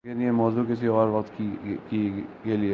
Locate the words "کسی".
0.69-0.87